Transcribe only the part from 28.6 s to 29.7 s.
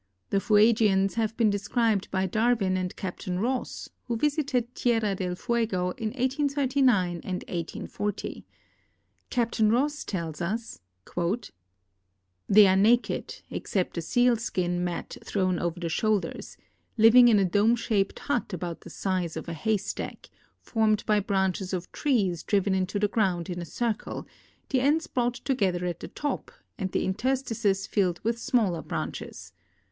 branches.